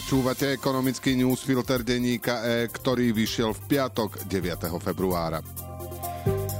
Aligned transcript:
Počúvate 0.00 0.56
ekonomický 0.56 1.12
newsfilter 1.12 1.84
denníka 1.84 2.40
E, 2.40 2.72
ktorý 2.72 3.12
vyšiel 3.12 3.52
v 3.52 3.60
piatok 3.68 4.24
9. 4.32 4.72
februára. 4.80 5.44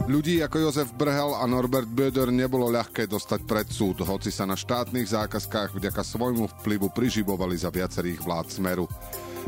Ľudí 0.04 0.45
ako 0.45 0.68
Jozef 0.68 0.93
Brhel 0.93 1.32
a 1.32 1.48
Norbert 1.48 1.88
Böder 1.88 2.29
nebolo 2.29 2.68
ľahké 2.68 3.08
dostať 3.08 3.40
pred 3.48 3.64
súd, 3.64 4.04
hoci 4.04 4.29
sa 4.29 4.45
na 4.45 4.61
štátnych 4.61 5.08
zákazkách 5.08 5.72
vďaka 5.72 6.04
svojmu 6.04 6.61
vplyvu 6.61 6.93
priživovali 6.93 7.57
za 7.57 7.72
viacerých 7.72 8.21
vlád 8.21 8.53
Smeru. 8.53 8.84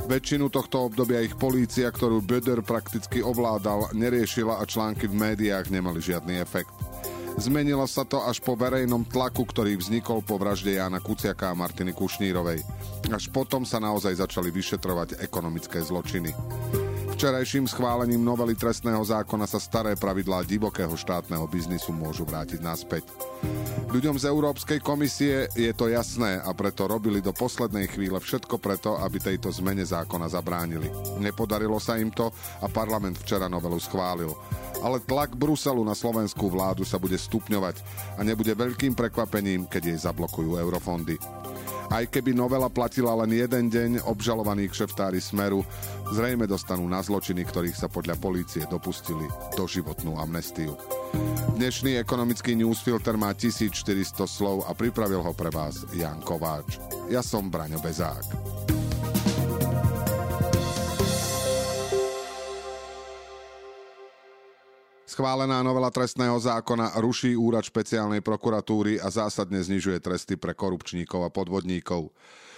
Väčšinu 0.08 0.48
tohto 0.48 0.88
obdobia 0.88 1.20
ich 1.20 1.36
polícia, 1.36 1.92
ktorú 1.92 2.24
Böder 2.24 2.64
prakticky 2.64 3.20
ovládal, 3.20 3.92
neriešila 3.92 4.56
a 4.56 4.64
články 4.64 5.04
v 5.04 5.20
médiách 5.20 5.68
nemali 5.68 6.00
žiadny 6.00 6.40
efekt. 6.40 6.72
Zmenilo 7.40 7.88
sa 7.88 8.04
to 8.04 8.20
až 8.20 8.44
po 8.44 8.52
verejnom 8.52 9.08
tlaku, 9.08 9.48
ktorý 9.48 9.80
vznikol 9.80 10.20
po 10.20 10.36
vražde 10.36 10.76
Jána 10.76 11.00
Kuciaka 11.00 11.52
a 11.52 11.58
Martiny 11.58 11.96
Kušnírovej. 11.96 12.60
Až 13.08 13.32
potom 13.32 13.64
sa 13.64 13.80
naozaj 13.80 14.20
začali 14.20 14.52
vyšetrovať 14.52 15.20
ekonomické 15.24 15.80
zločiny. 15.80 16.30
Včerajším 17.12 17.70
schválením 17.70 18.24
novely 18.24 18.58
trestného 18.58 18.98
zákona 19.04 19.46
sa 19.46 19.62
staré 19.62 19.94
pravidlá 19.94 20.42
divokého 20.42 20.90
štátneho 20.96 21.46
biznisu 21.46 21.94
môžu 21.94 22.26
vrátiť 22.26 22.58
naspäť. 22.58 23.06
Ľuďom 23.92 24.16
z 24.16 24.26
Európskej 24.26 24.80
komisie 24.80 25.46
je 25.52 25.70
to 25.76 25.86
jasné 25.92 26.40
a 26.40 26.50
preto 26.56 26.88
robili 26.88 27.22
do 27.22 27.30
poslednej 27.30 27.86
chvíle 27.92 28.18
všetko 28.18 28.58
preto, 28.58 28.96
aby 28.98 29.20
tejto 29.20 29.52
zmene 29.52 29.84
zákona 29.84 30.32
zabránili. 30.32 30.88
Nepodarilo 31.20 31.76
sa 31.78 32.00
im 32.00 32.10
to 32.10 32.32
a 32.58 32.66
parlament 32.66 33.20
včera 33.20 33.46
novelu 33.46 33.78
schválil. 33.78 34.32
Ale 34.82 34.98
tlak 34.98 35.38
Bruselu 35.38 35.80
na 35.86 35.94
slovenskú 35.94 36.50
vládu 36.50 36.82
sa 36.82 36.98
bude 36.98 37.14
stupňovať 37.14 37.78
a 38.18 38.26
nebude 38.26 38.50
veľkým 38.52 38.98
prekvapením, 38.98 39.70
keď 39.70 39.94
jej 39.94 39.98
zablokujú 40.10 40.58
eurofondy. 40.58 41.16
Aj 41.92 42.08
keby 42.08 42.32
novela 42.32 42.72
platila 42.72 43.12
len 43.20 43.36
jeden 43.36 43.68
deň, 43.68 43.90
obžalovaní 44.08 44.64
kšeftári 44.64 45.20
Smeru 45.20 45.60
zrejme 46.08 46.48
dostanú 46.48 46.88
na 46.88 47.04
zločiny, 47.04 47.44
ktorých 47.44 47.76
sa 47.76 47.92
podľa 47.92 48.16
polície 48.16 48.64
dopustili 48.64 49.28
doživotnú 49.52 50.16
amnestiu. 50.16 50.72
Dnešný 51.60 52.00
ekonomický 52.00 52.56
newsfilter 52.56 53.20
má 53.20 53.36
1400 53.36 54.24
slov 54.24 54.64
a 54.64 54.72
pripravil 54.72 55.20
ho 55.20 55.32
pre 55.36 55.52
vás 55.52 55.84
Jan 55.92 56.24
Kováč. 56.24 56.80
Ja 57.12 57.20
som 57.20 57.52
Braňo 57.52 57.76
Bezák. 57.76 58.51
Schválená 65.12 65.60
novela 65.60 65.92
trestného 65.92 66.40
zákona 66.40 66.96
ruší 66.96 67.36
úrad 67.36 67.60
špeciálnej 67.68 68.24
prokuratúry 68.24 68.96
a 68.96 69.12
zásadne 69.12 69.60
znižuje 69.60 70.00
tresty 70.00 70.40
pre 70.40 70.56
korupčníkov 70.56 71.20
a 71.20 71.28
podvodníkov. 71.28 72.08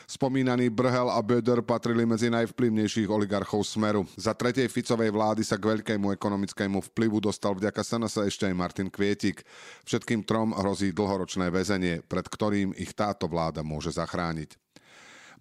Spomínaný 0.06 0.70
Brhel 0.70 1.11
a 1.11 1.19
Böder 1.19 1.66
patrili 1.66 2.06
medzi 2.06 2.30
najvplyvnejších 2.30 3.11
oligarchov 3.11 3.66
Smeru. 3.66 4.06
Za 4.14 4.38
tretej 4.38 4.70
Ficovej 4.70 5.11
vlády 5.11 5.42
sa 5.42 5.58
k 5.58 5.66
veľkému 5.66 6.14
ekonomickému 6.14 6.78
vplyvu 6.94 7.19
dostal 7.19 7.58
vďaka 7.58 7.83
SNS 7.83 8.30
ešte 8.30 8.46
aj 8.46 8.55
Martin 8.55 8.86
Kvietik. 8.86 9.42
Všetkým 9.83 10.22
trom 10.22 10.55
hrozí 10.55 10.94
dlhoročné 10.94 11.50
väzenie, 11.50 12.06
pred 12.06 12.30
ktorým 12.30 12.70
ich 12.78 12.94
táto 12.94 13.27
vláda 13.27 13.66
môže 13.66 13.91
zachrániť. 13.91 14.63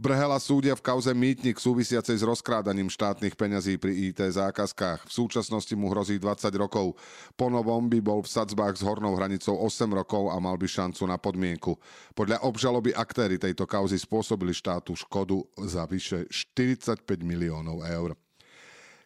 Brhela 0.04 0.36
súdia 0.36 0.76
v 0.76 0.84
kauze 0.84 1.16
mýtnik 1.16 1.56
súvisiacej 1.56 2.20
s 2.20 2.28
rozkrádaním 2.28 2.92
štátnych 2.92 3.40
peňazí 3.40 3.80
pri 3.80 4.12
IT 4.12 4.20
zákazkách. 4.20 5.08
V 5.08 5.12
súčasnosti 5.16 5.72
mu 5.80 5.88
hrozí 5.96 6.20
20 6.20 6.52
rokov. 6.60 7.00
Po 7.40 7.48
novom 7.48 7.88
by 7.88 8.04
bol 8.04 8.20
v 8.20 8.28
sadzbách 8.28 8.76
s 8.76 8.84
hornou 8.84 9.16
hranicou 9.16 9.56
8 9.56 9.88
rokov 9.96 10.28
a 10.28 10.44
mal 10.44 10.60
by 10.60 10.68
šancu 10.68 11.08
na 11.08 11.16
podmienku. 11.16 11.80
Podľa 12.20 12.44
obžaloby 12.44 12.92
aktéry 12.92 13.40
tejto 13.40 13.64
kauzy 13.64 13.96
spôsobili 13.96 14.52
štátu 14.52 14.92
škodu 14.92 15.40
za 15.72 15.88
vyše 15.88 16.28
45 16.28 17.08
miliónov 17.24 17.88
eur. 17.88 18.20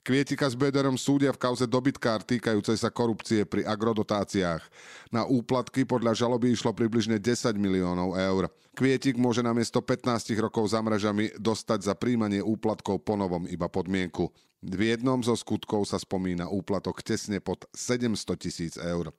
Kvietika 0.08 0.48
s 0.48 0.56
Bederom 0.56 0.96
súdia 0.96 1.36
v 1.36 1.42
kauze 1.52 1.68
dobytkár 1.68 2.24
týkajúcej 2.24 2.80
sa 2.80 2.88
korupcie 2.88 3.44
pri 3.44 3.68
agrodotáciách. 3.68 4.64
Na 5.12 5.28
úplatky 5.28 5.84
podľa 5.84 6.16
žaloby 6.16 6.56
išlo 6.56 6.72
približne 6.72 7.20
10 7.20 7.60
miliónov 7.60 8.16
eur. 8.16 8.48
Kvietik 8.72 9.20
môže 9.20 9.44
namiesto 9.44 9.84
15 9.84 10.32
rokov 10.40 10.72
za 10.72 10.80
mrežami 10.80 11.36
dostať 11.36 11.92
za 11.92 11.94
príjmanie 12.00 12.40
úplatkov 12.40 13.04
ponovom 13.04 13.52
iba 13.52 13.68
podmienku. 13.68 14.32
V 14.64 14.80
jednom 14.80 15.20
zo 15.20 15.36
skutkov 15.36 15.84
sa 15.92 16.00
spomína 16.00 16.48
úplatok 16.48 17.04
tesne 17.04 17.44
pod 17.44 17.68
700 17.76 18.16
tisíc 18.40 18.80
eur. 18.80 19.12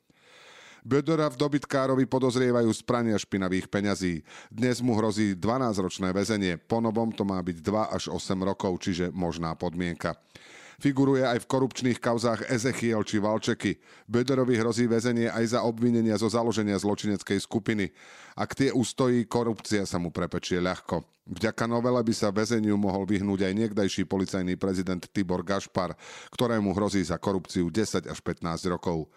Bödora 0.89 1.29
v 1.29 1.37
dobytkárovi 1.37 2.09
podozrievajú 2.09 2.73
z 2.73 2.81
prania 2.89 3.21
špinavých 3.21 3.69
peňazí. 3.69 4.25
Dnes 4.49 4.81
mu 4.81 4.97
hrozí 4.97 5.37
12-ročné 5.37 6.17
väzenie, 6.17 6.57
ponovom 6.57 7.13
to 7.13 7.29
má 7.29 7.45
byť 7.45 7.57
2 7.61 7.93
až 7.93 8.09
8 8.09 8.41
rokov, 8.41 8.81
čiže 8.81 9.13
možná 9.13 9.53
podmienka. 9.53 10.17
Figuruje 10.79 11.27
aj 11.27 11.43
v 11.43 11.51
korupčných 11.51 11.99
kauzách 11.99 12.47
Ezechiel 12.55 13.03
či 13.03 13.19
Valčeky. 13.19 13.83
Böderovi 14.07 14.55
hrozí 14.55 14.87
väzenie 14.87 15.27
aj 15.27 15.59
za 15.59 15.61
obvinenia 15.67 16.15
zo 16.15 16.31
založenia 16.31 16.79
zločineckej 16.79 17.43
skupiny. 17.43 17.91
Ak 18.39 18.55
tie 18.55 18.71
ustojí, 18.71 19.27
korupcia 19.27 19.83
sa 19.91 19.99
mu 19.99 20.15
prepečie 20.15 20.63
ľahko. 20.63 21.03
Vďaka 21.27 21.67
novele 21.67 21.99
by 21.99 22.15
sa 22.15 22.31
väzeniu 22.31 22.79
mohol 22.79 23.11
vyhnúť 23.11 23.51
aj 23.51 23.59
niekdajší 23.59 24.07
policajný 24.07 24.55
prezident 24.55 25.03
Tibor 25.03 25.43
Gašpar, 25.43 25.99
ktorému 26.31 26.71
hrozí 26.71 27.03
za 27.03 27.19
korupciu 27.19 27.75
10 27.75 28.07
až 28.07 28.19
15 28.23 28.47
rokov. 28.71 29.11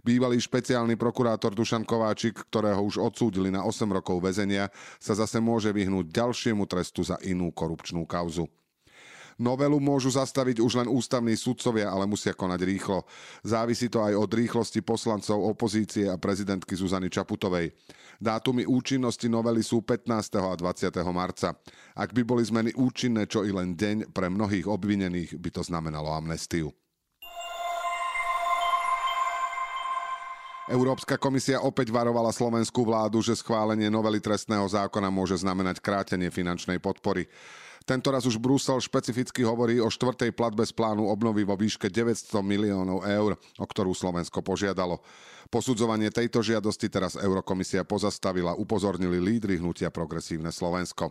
Bývalý 0.00 0.40
špeciálny 0.40 0.96
prokurátor 0.96 1.52
Dušan 1.52 1.84
Kováčik, 1.84 2.40
ktorého 2.48 2.80
už 2.88 2.96
odsúdili 2.96 3.52
na 3.52 3.68
8 3.68 3.84
rokov 3.84 4.16
väzenia, 4.24 4.72
sa 4.96 5.12
zase 5.12 5.44
môže 5.44 5.76
vyhnúť 5.76 6.08
ďalšiemu 6.08 6.64
trestu 6.64 7.04
za 7.04 7.20
inú 7.20 7.52
korupčnú 7.52 8.08
kauzu. 8.08 8.48
Novelu 9.38 9.78
môžu 9.78 10.12
zastaviť 10.12 10.60
už 10.60 10.84
len 10.84 10.88
ústavní 10.90 11.38
sudcovia, 11.38 11.88
ale 11.88 12.04
musia 12.04 12.36
konať 12.36 12.60
rýchlo. 12.66 13.06
Závisí 13.46 13.88
to 13.88 14.02
aj 14.02 14.18
od 14.18 14.30
rýchlosti 14.32 14.84
poslancov 14.84 15.38
opozície 15.40 16.10
a 16.10 16.20
prezidentky 16.20 16.74
Zuzany 16.74 17.08
Čaputovej. 17.08 17.72
Dátumy 18.18 18.66
účinnosti 18.66 19.30
novely 19.30 19.62
sú 19.62 19.86
15. 19.86 20.10
a 20.42 20.52
20. 20.58 20.90
marca. 21.14 21.54
Ak 21.94 22.10
by 22.10 22.22
boli 22.26 22.42
zmeny 22.42 22.74
účinné 22.74 23.30
čo 23.30 23.46
i 23.46 23.54
len 23.54 23.78
deň, 23.78 24.10
pre 24.10 24.26
mnohých 24.26 24.66
obvinených 24.66 25.38
by 25.38 25.50
to 25.54 25.62
znamenalo 25.62 26.10
amnestiu. 26.10 26.81
Európska 30.70 31.18
komisia 31.18 31.58
opäť 31.58 31.90
varovala 31.90 32.30
slovenskú 32.30 32.86
vládu, 32.86 33.18
že 33.18 33.34
schválenie 33.34 33.90
novely 33.90 34.22
trestného 34.22 34.62
zákona 34.62 35.10
môže 35.10 35.34
znamenať 35.42 35.82
krátenie 35.82 36.30
finančnej 36.30 36.78
podpory. 36.78 37.26
Tento 37.82 38.14
raz 38.14 38.22
už 38.30 38.38
Brusel 38.38 38.78
špecificky 38.78 39.42
hovorí 39.42 39.82
o 39.82 39.90
štvrtej 39.90 40.30
platbe 40.30 40.62
z 40.62 40.70
plánu 40.70 41.10
obnovy 41.10 41.42
vo 41.42 41.58
výške 41.58 41.90
900 41.90 42.38
miliónov 42.46 43.02
eur, 43.02 43.34
o 43.58 43.66
ktorú 43.66 43.90
Slovensko 43.90 44.38
požiadalo. 44.38 45.02
Posudzovanie 45.50 46.14
tejto 46.14 46.46
žiadosti 46.46 46.86
teraz 46.86 47.18
Eurokomisia 47.18 47.82
pozastavila, 47.82 48.54
upozornili 48.54 49.18
lídry 49.18 49.58
hnutia 49.58 49.90
Progresívne 49.90 50.54
Slovensko. 50.54 51.10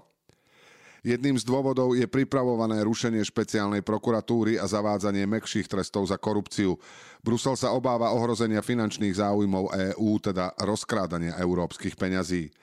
Jedným 1.01 1.33
z 1.33 1.41
dôvodov 1.49 1.97
je 1.97 2.05
pripravované 2.05 2.85
rušenie 2.85 3.25
špeciálnej 3.25 3.81
prokuratúry 3.81 4.61
a 4.61 4.69
zavádzanie 4.69 5.25
mekších 5.25 5.65
trestov 5.65 6.05
za 6.05 6.21
korupciu. 6.21 6.77
Brusel 7.25 7.57
sa 7.57 7.73
obáva 7.73 8.13
ohrozenia 8.13 8.61
finančných 8.61 9.17
záujmov 9.17 9.97
EÚ, 9.97 10.21
teda 10.21 10.53
rozkrádania 10.61 11.41
európskych 11.41 11.97
peňazí. 11.97 12.53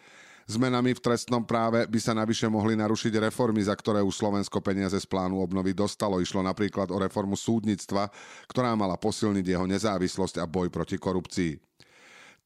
Zmenami 0.49 0.95
v 0.95 1.03
trestnom 1.03 1.43
práve 1.43 1.85
by 1.91 1.99
sa 1.99 2.15
navyše 2.15 2.47
mohli 2.47 2.79
narušiť 2.79 3.21
reformy, 3.27 3.61
za 3.61 3.75
ktoré 3.75 4.07
už 4.07 4.17
Slovensko 4.17 4.63
peniaze 4.63 4.97
z 4.97 5.05
plánu 5.05 5.43
obnovy 5.43 5.75
dostalo. 5.75 6.23
Išlo 6.23 6.41
napríklad 6.41 6.95
o 6.95 6.97
reformu 7.03 7.35
súdnictva, 7.35 8.09
ktorá 8.47 8.73
mala 8.79 8.95
posilniť 8.97 9.45
jeho 9.45 9.67
nezávislosť 9.67 10.41
a 10.41 10.49
boj 10.49 10.71
proti 10.73 10.95
korupcii. 10.95 11.68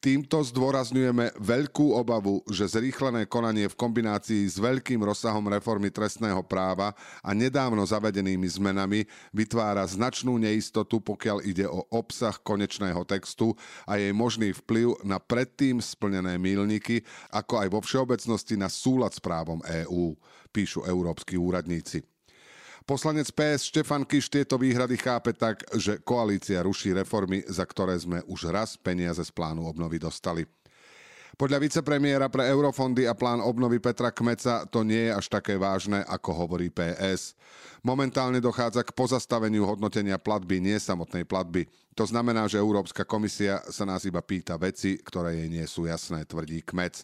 Týmto 0.03 0.43
zdôrazňujeme 0.43 1.39
veľkú 1.39 1.95
obavu, 1.95 2.43
že 2.51 2.67
zrýchlené 2.67 3.23
konanie 3.31 3.71
v 3.71 3.79
kombinácii 3.79 4.51
s 4.51 4.59
veľkým 4.59 4.99
rozsahom 4.99 5.47
reformy 5.47 5.95
trestného 5.95 6.43
práva 6.43 6.91
a 7.23 7.31
nedávno 7.31 7.87
zavedenými 7.87 8.51
zmenami 8.51 9.07
vytvára 9.31 9.87
značnú 9.87 10.43
neistotu, 10.43 10.99
pokiaľ 10.99 11.47
ide 11.47 11.71
o 11.71 11.87
obsah 11.95 12.35
konečného 12.35 13.07
textu 13.07 13.55
a 13.87 13.95
jej 13.95 14.11
možný 14.11 14.51
vplyv 14.67 15.07
na 15.07 15.23
predtým 15.23 15.79
splnené 15.79 16.35
mílniky, 16.35 17.07
ako 17.31 17.63
aj 17.63 17.69
vo 17.71 17.79
všeobecnosti 17.79 18.59
na 18.59 18.67
súlad 18.67 19.15
s 19.15 19.23
právom 19.23 19.63
EÚ, 19.63 20.19
píšu 20.51 20.83
európsky 20.83 21.39
úradníci. 21.39 22.12
Poslanec 22.83 23.31
PS 23.31 23.71
Štefan 23.71 24.03
Kiš 24.03 24.27
tieto 24.27 24.59
výhrady 24.59 24.99
chápe 24.99 25.31
tak, 25.31 25.63
že 25.79 26.03
koalícia 26.03 26.67
ruší 26.67 26.91
reformy, 26.91 27.47
za 27.47 27.63
ktoré 27.63 27.95
sme 27.95 28.27
už 28.27 28.51
raz 28.51 28.75
peniaze 28.75 29.23
z 29.23 29.31
plánu 29.31 29.71
obnovy 29.71 30.03
dostali. 30.03 30.43
Podľa 31.33 31.65
vicepremiéra 31.65 32.29
pre 32.29 32.45
eurofondy 32.51 33.09
a 33.09 33.17
plán 33.17 33.41
obnovy 33.41 33.81
Petra 33.81 34.13
Kmeca 34.13 34.69
to 34.69 34.85
nie 34.85 35.09
je 35.09 35.17
až 35.17 35.27
také 35.33 35.57
vážne, 35.57 36.05
ako 36.05 36.45
hovorí 36.45 36.69
PS. 36.69 37.39
Momentálne 37.81 38.43
dochádza 38.43 38.85
k 38.85 38.93
pozastaveniu 38.93 39.65
hodnotenia 39.65 40.21
platby, 40.21 40.61
nie 40.61 40.77
samotnej 40.77 41.25
platby. 41.25 41.65
To 41.97 42.05
znamená, 42.05 42.51
že 42.51 42.61
Európska 42.61 43.09
komisia 43.09 43.65
sa 43.73 43.89
nás 43.89 44.05
iba 44.05 44.21
pýta 44.21 44.61
veci, 44.61 45.01
ktoré 45.01 45.41
jej 45.41 45.49
nie 45.49 45.65
sú 45.65 45.89
jasné, 45.89 46.29
tvrdí 46.29 46.61
Kmec. 46.67 47.01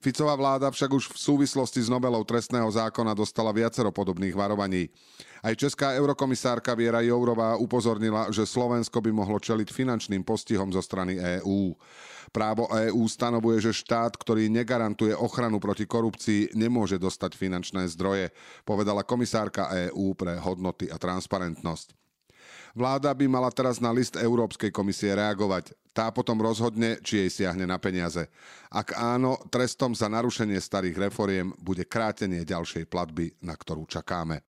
Ficová 0.00 0.36
vláda 0.36 0.68
však 0.68 0.90
už 0.92 1.04
v 1.12 1.18
súvislosti 1.18 1.80
s 1.80 1.88
novelou 1.88 2.20
trestného 2.22 2.68
zákona 2.68 3.16
dostala 3.16 3.50
viacero 3.50 3.88
podobných 3.88 4.36
varovaní. 4.36 4.92
Aj 5.40 5.54
česká 5.56 5.94
eurokomisárka 5.96 6.74
Viera 6.76 7.00
Jourová 7.00 7.56
upozornila, 7.56 8.28
že 8.28 8.44
Slovensko 8.44 8.98
by 9.00 9.10
mohlo 9.14 9.38
čeliť 9.40 9.68
finančným 9.70 10.26
postihom 10.26 10.68
zo 10.72 10.82
strany 10.82 11.16
EÚ. 11.16 11.76
Právo 12.34 12.66
EÚ 12.68 13.06
stanovuje, 13.06 13.62
že 13.62 13.72
štát, 13.72 14.18
ktorý 14.18 14.50
negarantuje 14.50 15.14
ochranu 15.14 15.62
proti 15.62 15.86
korupcii, 15.86 16.58
nemôže 16.58 16.98
dostať 16.98 17.38
finančné 17.38 17.86
zdroje, 17.94 18.34
povedala 18.66 19.06
komisárka 19.06 19.70
EÚ 19.90 20.12
pre 20.18 20.36
hodnoty 20.42 20.90
a 20.90 20.98
transparentnosť. 20.98 22.05
Vláda 22.76 23.08
by 23.16 23.24
mala 23.24 23.48
teraz 23.48 23.80
na 23.80 23.88
list 23.88 24.20
Európskej 24.20 24.68
komisie 24.68 25.16
reagovať. 25.16 25.72
Tá 25.96 26.12
potom 26.12 26.36
rozhodne, 26.38 27.00
či 27.00 27.24
jej 27.24 27.30
siahne 27.32 27.64
na 27.64 27.80
peniaze. 27.80 28.28
Ak 28.68 28.92
áno, 28.94 29.40
trestom 29.48 29.96
za 29.96 30.12
narušenie 30.12 30.60
starých 30.60 31.08
reforiem 31.08 31.56
bude 31.56 31.88
krátenie 31.88 32.44
ďalšej 32.44 32.84
platby, 32.86 33.32
na 33.40 33.56
ktorú 33.56 33.88
čakáme. 33.88 34.45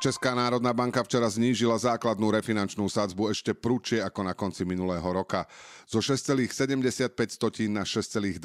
Česká 0.00 0.32
národná 0.32 0.72
banka 0.72 1.04
včera 1.04 1.28
znížila 1.28 1.76
základnú 1.76 2.32
refinančnú 2.32 2.88
sadzbu 2.88 3.36
ešte 3.36 3.52
prúčie 3.52 4.00
ako 4.00 4.24
na 4.24 4.32
konci 4.32 4.64
minulého 4.64 5.04
roka. 5.04 5.44
Zo 5.84 6.00
6,75 6.00 7.12
na 7.68 7.84
6,25 7.84 8.40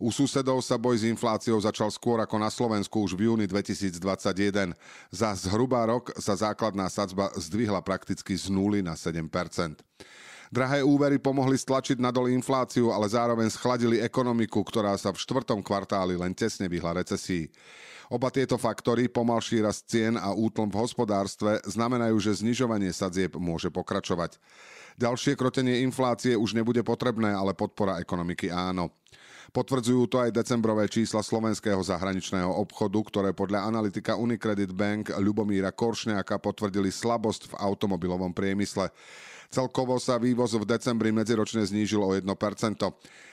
U 0.00 0.08
susedov 0.08 0.64
sa 0.64 0.80
boj 0.80 0.96
s 0.96 1.04
infláciou 1.04 1.60
začal 1.60 1.92
skôr 1.92 2.24
ako 2.24 2.40
na 2.40 2.48
Slovensku 2.48 3.04
už 3.04 3.12
v 3.20 3.28
júni 3.28 3.44
2021. 3.44 4.72
Za 5.12 5.36
zhruba 5.36 5.84
rok 5.84 6.08
sa 6.16 6.40
základná 6.40 6.88
sadzba 6.88 7.28
zdvihla 7.36 7.84
prakticky 7.84 8.32
z 8.40 8.48
0 8.48 8.80
na 8.80 8.96
7 8.96 9.28
Drahé 10.50 10.82
úvery 10.82 11.22
pomohli 11.22 11.54
stlačiť 11.54 12.02
nadol 12.02 12.26
infláciu, 12.34 12.90
ale 12.90 13.06
zároveň 13.06 13.46
schladili 13.54 14.02
ekonomiku, 14.02 14.66
ktorá 14.66 14.98
sa 14.98 15.14
v 15.14 15.22
štvrtom 15.22 15.62
kvartáli 15.62 16.18
len 16.18 16.34
tesne 16.34 16.66
vyhla 16.66 16.98
recesii. 16.98 17.46
Oba 18.10 18.34
tieto 18.34 18.58
faktory, 18.58 19.06
pomalší 19.06 19.62
rast 19.62 19.86
cien 19.86 20.18
a 20.18 20.34
útlm 20.34 20.66
v 20.74 20.82
hospodárstve, 20.82 21.62
znamenajú, 21.70 22.18
že 22.18 22.42
znižovanie 22.42 22.90
sadzieb 22.90 23.38
môže 23.38 23.70
pokračovať. 23.70 24.42
Ďalšie 25.00 25.32
krotenie 25.32 25.80
inflácie 25.80 26.36
už 26.36 26.52
nebude 26.52 26.84
potrebné, 26.84 27.32
ale 27.32 27.56
podpora 27.56 27.96
ekonomiky 28.04 28.52
áno. 28.52 28.92
Potvrdzujú 29.48 30.04
to 30.12 30.20
aj 30.20 30.36
decembrové 30.36 30.92
čísla 30.92 31.24
slovenského 31.24 31.80
zahraničného 31.80 32.52
obchodu, 32.52 33.00
ktoré 33.08 33.30
podľa 33.32 33.64
analytika 33.64 34.20
Unicredit 34.20 34.70
Bank 34.76 35.08
Ľubomíra 35.16 35.72
Koršňáka 35.72 36.36
potvrdili 36.38 36.92
slabosť 36.92 37.48
v 37.48 37.54
automobilovom 37.58 38.36
priemysle. 38.36 38.92
Celkovo 39.48 39.96
sa 39.98 40.20
vývoz 40.20 40.54
v 40.54 40.68
decembri 40.68 41.10
medziročne 41.16 41.64
znížil 41.64 41.98
o 41.98 42.12
1%. 42.14 42.28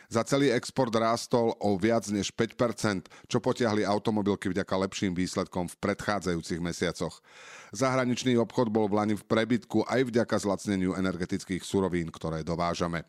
Za 0.07 0.23
celý 0.23 0.55
export 0.55 0.95
rástol 0.95 1.51
o 1.59 1.75
viac 1.75 2.07
než 2.07 2.31
5%, 2.31 3.11
čo 3.27 3.43
potiahli 3.43 3.83
automobilky 3.83 4.47
vďaka 4.47 4.87
lepším 4.87 5.11
výsledkom 5.11 5.67
v 5.67 5.75
predchádzajúcich 5.83 6.63
mesiacoch. 6.63 7.19
Zahraničný 7.75 8.39
obchod 8.39 8.71
bol 8.71 8.87
v 8.87 9.03
Lani 9.03 9.15
v 9.19 9.27
prebytku 9.27 9.83
aj 9.83 10.07
vďaka 10.07 10.39
zlacneniu 10.39 10.95
energetických 10.95 11.59
surovín, 11.59 12.07
ktoré 12.07 12.39
dovážame. 12.39 13.03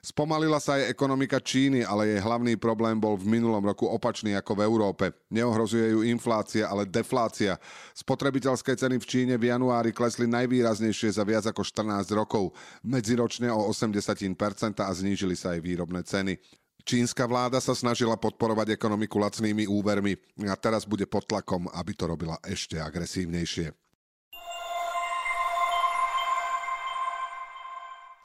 Spomalila 0.00 0.56
sa 0.56 0.80
aj 0.80 0.96
ekonomika 0.96 1.36
Číny, 1.36 1.84
ale 1.84 2.08
jej 2.08 2.20
hlavný 2.24 2.56
problém 2.56 2.96
bol 2.96 3.20
v 3.20 3.36
minulom 3.36 3.60
roku 3.60 3.84
opačný 3.84 4.32
ako 4.32 4.56
v 4.56 4.64
Európe. 4.64 5.04
Neohrozuje 5.28 5.92
ju 5.92 6.00
inflácia, 6.08 6.64
ale 6.64 6.88
deflácia. 6.88 7.60
Spotrebiteľské 7.92 8.72
ceny 8.80 8.96
v 8.96 9.04
Číne 9.04 9.34
v 9.36 9.52
januári 9.52 9.92
klesli 9.92 10.24
najvýraznejšie 10.24 11.20
za 11.20 11.24
viac 11.28 11.44
ako 11.44 11.60
14 11.60 12.16
rokov, 12.16 12.56
medziročne 12.80 13.52
o 13.52 13.68
80% 13.68 14.80
a 14.80 14.88
znížili 14.88 15.36
sa 15.36 15.52
aj 15.52 15.60
výrobné 15.60 16.00
ceny. 16.00 16.40
Čínska 16.80 17.28
vláda 17.28 17.60
sa 17.60 17.76
snažila 17.76 18.16
podporovať 18.16 18.72
ekonomiku 18.72 19.20
lacnými 19.20 19.68
úvermi 19.68 20.16
a 20.48 20.56
teraz 20.56 20.88
bude 20.88 21.04
pod 21.04 21.28
tlakom, 21.28 21.68
aby 21.76 21.92
to 21.92 22.08
robila 22.08 22.40
ešte 22.48 22.80
agresívnejšie. 22.80 23.89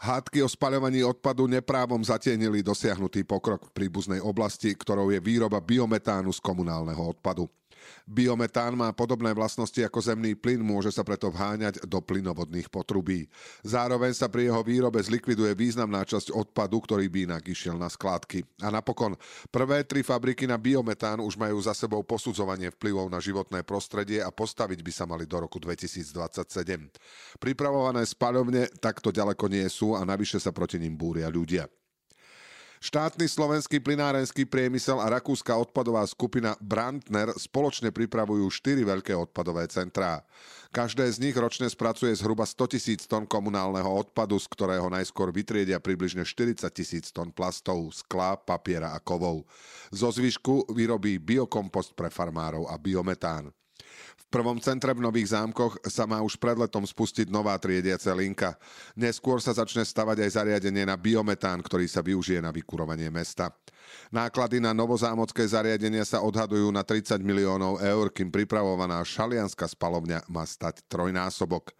Hádky 0.05 0.45
o 0.45 0.49
spaľovaní 0.49 1.01
odpadu 1.01 1.49
neprávom 1.49 1.97
zatienili 1.97 2.61
dosiahnutý 2.61 3.25
pokrok 3.25 3.73
v 3.73 3.73
príbuznej 3.73 4.21
oblasti, 4.21 4.69
ktorou 4.77 5.09
je 5.09 5.17
výroba 5.17 5.57
biometánu 5.57 6.29
z 6.29 6.37
komunálneho 6.45 7.17
odpadu. 7.17 7.49
Biometán 8.05 8.77
má 8.77 8.93
podobné 8.93 9.33
vlastnosti 9.33 9.77
ako 9.81 9.99
zemný 10.01 10.37
plyn, 10.37 10.61
môže 10.61 10.93
sa 10.93 11.01
preto 11.01 11.29
vháňať 11.33 11.85
do 11.85 11.99
plynovodných 12.01 12.69
potrubí. 12.69 13.25
Zároveň 13.65 14.13
sa 14.13 14.29
pri 14.29 14.49
jeho 14.49 14.61
výrobe 14.61 15.01
zlikviduje 15.01 15.55
významná 15.57 16.05
časť 16.05 16.33
odpadu, 16.33 16.81
ktorý 16.83 17.09
by 17.09 17.19
inak 17.33 17.43
išiel 17.49 17.79
na 17.79 17.89
skládky. 17.89 18.43
A 18.61 18.69
napokon, 18.73 19.17
prvé 19.49 19.85
tri 19.85 20.01
fabriky 20.01 20.45
na 20.45 20.59
biometán 20.59 21.21
už 21.21 21.37
majú 21.39 21.57
za 21.61 21.73
sebou 21.73 22.01
posudzovanie 22.01 22.73
vplyvov 22.75 23.09
na 23.09 23.21
životné 23.21 23.61
prostredie 23.63 24.21
a 24.21 24.29
postaviť 24.29 24.79
by 24.81 24.91
sa 24.91 25.05
mali 25.07 25.29
do 25.29 25.41
roku 25.41 25.61
2027. 25.61 27.41
Pripravované 27.41 28.03
spaľovne 28.05 28.69
takto 28.77 29.13
ďaleko 29.13 29.45
nie 29.47 29.65
sú 29.69 29.93
a 29.93 30.01
navyše 30.03 30.41
sa 30.41 30.49
proti 30.49 30.77
ním 30.81 30.97
búria 30.97 31.29
ľudia. 31.29 31.69
Štátny 32.85 33.25
slovenský 33.25 33.81
plinárenský 33.81 34.45
priemysel 34.45 35.01
a 35.01 35.09
rakúska 35.09 35.57
odpadová 35.57 36.05
skupina 36.05 36.53
Brandner 36.61 37.33
spoločne 37.33 37.89
pripravujú 37.89 38.45
štyri 38.53 38.85
veľké 38.85 39.09
odpadové 39.09 39.65
centrá. 39.73 40.21
Každé 40.69 41.09
z 41.09 41.17
nich 41.17 41.33
ročne 41.33 41.65
spracuje 41.65 42.13
zhruba 42.13 42.45
100 42.45 42.77
tisíc 42.77 43.09
tón 43.09 43.25
komunálneho 43.25 43.89
odpadu, 43.89 44.37
z 44.37 44.45
ktorého 44.53 44.85
najskôr 44.93 45.33
vytriedia 45.33 45.81
približne 45.81 46.21
40 46.21 46.61
tisíc 46.69 47.09
tón 47.09 47.33
plastov, 47.33 47.89
skla, 47.89 48.37
papiera 48.37 48.93
a 48.93 49.01
kovov. 49.01 49.49
Zo 49.89 50.13
zvyšku 50.13 50.69
vyrobí 50.69 51.17
biokompost 51.17 51.97
pre 51.97 52.13
farmárov 52.13 52.69
a 52.69 52.77
biometán. 52.77 53.49
Prvom 54.35 54.59
centre 54.59 54.91
v 54.91 54.99
Nových 54.99 55.31
zámkoch 55.31 55.79
sa 55.87 56.03
má 56.03 56.19
už 56.19 56.35
pred 56.35 56.59
letom 56.59 56.83
spustiť 56.83 57.31
nová 57.31 57.55
triediaca 57.55 58.11
linka. 58.11 58.59
Neskôr 58.91 59.39
sa 59.39 59.55
začne 59.55 59.87
stavať 59.87 60.27
aj 60.27 60.35
zariadenie 60.35 60.83
na 60.83 60.99
biometán, 60.99 61.63
ktorý 61.63 61.87
sa 61.87 62.03
využije 62.03 62.43
na 62.43 62.51
vykurovanie 62.51 63.07
mesta. 63.07 63.55
Náklady 64.11 64.59
na 64.59 64.75
novozámocké 64.75 65.47
zariadenia 65.47 66.03
sa 66.03 66.19
odhadujú 66.19 66.67
na 66.67 66.83
30 66.83 67.15
miliónov 67.23 67.79
eur, 67.79 68.11
kým 68.11 68.27
pripravovaná 68.27 68.99
šalianská 69.07 69.71
spalovňa 69.71 70.27
má 70.27 70.43
stať 70.43 70.83
trojnásobok. 70.91 71.71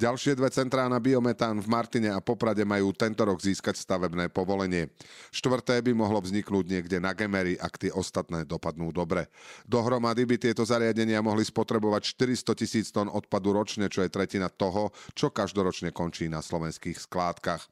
Ďalšie 0.00 0.38
dve 0.38 0.48
centrá 0.48 0.88
na 0.88 0.96
biometán 0.96 1.60
v 1.60 1.68
Martine 1.68 2.10
a 2.12 2.24
Poprade 2.24 2.64
majú 2.64 2.96
tento 2.96 3.24
rok 3.28 3.40
získať 3.40 3.76
stavebné 3.76 4.32
povolenie. 4.32 4.88
Štvrté 5.28 5.84
by 5.84 5.92
mohlo 5.92 6.24
vzniknúť 6.24 6.64
niekde 6.64 6.96
na 6.96 7.12
Gemery, 7.12 7.60
ak 7.60 7.76
tie 7.76 7.92
ostatné 7.92 8.48
dopadnú 8.48 8.88
dobre. 8.88 9.28
Dohromady 9.68 10.24
by 10.24 10.36
tieto 10.40 10.64
zariadenia 10.64 11.20
mohli 11.20 11.44
spotrebovať 11.44 12.16
400 12.16 12.60
tisíc 12.60 12.86
tón 12.88 13.12
odpadu 13.12 13.52
ročne, 13.52 13.92
čo 13.92 14.00
je 14.00 14.12
tretina 14.12 14.48
toho, 14.48 14.94
čo 15.12 15.28
každoročne 15.28 15.92
končí 15.92 16.28
na 16.28 16.40
slovenských 16.40 16.96
skládkach. 16.96 17.68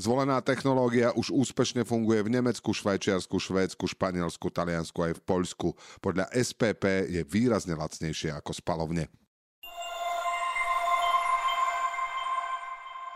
Zvolená 0.00 0.40
technológia 0.40 1.12
už 1.14 1.30
úspešne 1.30 1.84
funguje 1.84 2.24
v 2.24 2.32
Nemecku, 2.40 2.72
Švajčiarsku, 2.72 3.36
Švédsku, 3.36 3.84
Španielsku, 3.86 4.48
Taliansku 4.50 4.98
aj 5.04 5.12
v 5.20 5.24
Poľsku. 5.24 5.68
Podľa 6.00 6.32
SPP 6.32 7.12
je 7.12 7.22
výrazne 7.28 7.76
lacnejšie 7.76 8.32
ako 8.34 8.56
spalovne. 8.56 9.12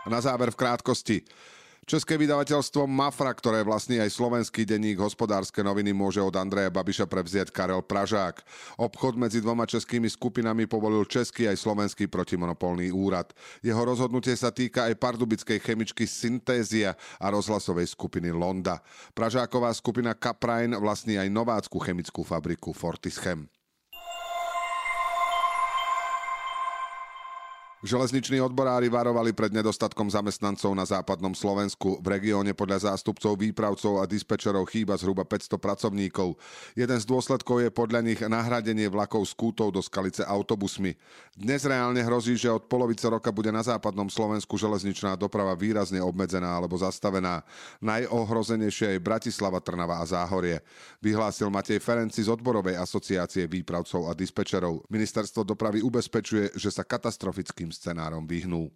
A 0.05 0.07
na 0.13 0.21
záver 0.21 0.53
v 0.53 0.61
krátkosti. 0.61 1.25
České 1.85 2.17
vydavateľstvo 2.17 2.89
Mafra, 2.89 3.29
ktoré 3.29 3.61
vlastní 3.61 4.01
aj 4.01 4.09
slovenský 4.09 4.65
denník 4.65 4.97
hospodárske 4.97 5.61
noviny, 5.61 5.93
môže 5.93 6.17
od 6.17 6.33
Andreja 6.33 6.73
Babiša 6.73 7.05
prevziať 7.05 7.53
Karel 7.53 7.85
Pražák. 7.85 8.41
Obchod 8.81 9.13
medzi 9.17 9.37
dvoma 9.37 9.69
českými 9.69 10.09
skupinami 10.09 10.65
povolil 10.65 11.05
Český 11.05 11.45
aj 11.45 11.61
slovenský 11.61 12.09
protimonopolný 12.09 12.89
úrad. 12.89 13.33
Jeho 13.61 13.81
rozhodnutie 13.85 14.33
sa 14.33 14.49
týka 14.49 14.89
aj 14.89 14.97
pardubickej 14.97 15.61
chemičky 15.61 16.09
Syntézia 16.09 16.97
a 17.21 17.29
rozhlasovej 17.29 17.85
skupiny 17.93 18.33
Londa. 18.33 18.81
Pražáková 19.13 19.69
skupina 19.77 20.17
Kaprajn 20.17 20.81
vlastní 20.81 21.21
aj 21.21 21.29
novácku 21.29 21.77
chemickú 21.77 22.25
fabriku 22.25 22.73
Fortischem. 22.73 23.45
Železniční 27.85 28.41
odborári 28.41 28.89
varovali 28.89 29.29
pred 29.29 29.53
nedostatkom 29.53 30.09
zamestnancov 30.09 30.73
na 30.73 30.89
západnom 30.89 31.37
Slovensku. 31.37 32.01
V 32.01 32.07
regióne 32.17 32.57
podľa 32.57 32.89
zástupcov 32.89 33.37
výpravcov 33.37 34.01
a 34.01 34.09
dispečerov 34.09 34.65
chýba 34.73 34.97
zhruba 34.97 35.21
500 35.21 35.61
pracovníkov. 35.61 36.33
Jeden 36.73 36.97
z 36.97 37.05
dôsledkov 37.05 37.61
je 37.61 37.69
podľa 37.69 38.01
nich 38.01 38.17
nahradenie 38.25 38.89
vlakov 38.89 39.29
z 39.29 39.37
kútov 39.37 39.69
do 39.69 39.85
Skalice 39.85 40.25
autobusmi. 40.25 40.97
Dnes 41.37 41.61
reálne 41.61 42.01
hrozí, 42.01 42.33
že 42.33 42.49
od 42.49 42.65
polovice 42.65 43.05
roka 43.05 43.29
bude 43.29 43.53
na 43.53 43.61
západnom 43.61 44.09
Slovensku 44.09 44.57
železničná 44.57 45.13
doprava 45.13 45.53
výrazne 45.53 46.01
obmedzená 46.01 46.57
alebo 46.57 46.81
zastavená. 46.81 47.45
Najohrozenejšie 47.85 48.97
je 48.97 49.05
Bratislava, 49.05 49.61
Trnava 49.61 50.01
a 50.01 50.09
Záhorie. 50.09 50.65
Vyhlásil 51.05 51.53
Matej 51.53 51.77
Ferenci 51.77 52.25
z 52.25 52.33
odborovej 52.33 52.81
asociácie 52.81 53.45
výpravcov 53.45 54.09
a 54.09 54.17
dispečerov. 54.17 54.89
Ministerstvo 54.89 55.45
dopravy 55.45 55.85
ubezpečuje, 55.85 56.57
že 56.57 56.73
sa 56.73 56.81
katastrofickým 56.81 57.74
scenárom 57.75 58.23
vyhnú. 58.23 58.71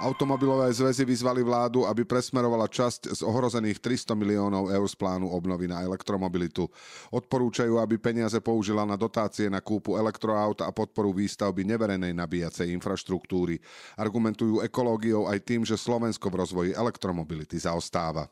Automobilové 0.00 0.72
zväzy 0.72 1.04
vyzvali 1.04 1.44
vládu, 1.44 1.84
aby 1.84 2.08
presmerovala 2.08 2.72
časť 2.72 3.12
z 3.12 3.20
ohrozených 3.20 3.84
300 3.84 4.16
miliónov 4.16 4.72
eur 4.72 4.88
z 4.88 4.96
plánu 4.96 5.28
obnovy 5.28 5.68
na 5.68 5.84
elektromobilitu. 5.84 6.64
Odporúčajú, 7.12 7.76
aby 7.76 8.00
peniaze 8.00 8.40
použila 8.40 8.88
na 8.88 8.96
dotácie 8.96 9.52
na 9.52 9.60
kúpu 9.60 10.00
elektroaut 10.00 10.64
a 10.64 10.72
podporu 10.72 11.12
výstavby 11.12 11.68
neverejnej 11.68 12.16
nabíjacej 12.16 12.72
infraštruktúry. 12.80 13.60
Argumentujú 14.00 14.64
ekológiou 14.64 15.28
aj 15.28 15.36
tým, 15.44 15.68
že 15.68 15.76
Slovensko 15.76 16.32
v 16.32 16.38
rozvoji 16.48 16.70
elektromobility 16.72 17.60
zaostáva. 17.60 18.24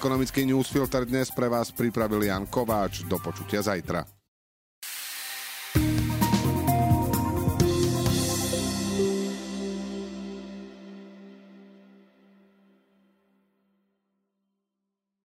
Ekonomický 0.00 0.48
newsfilter 0.48 1.04
dnes 1.04 1.28
pre 1.28 1.44
vás 1.52 1.68
pripravil 1.76 2.24
Jan 2.24 2.48
Kováč. 2.48 3.04
Do 3.04 3.20
počutia 3.20 3.60
zajtra. 3.60 4.19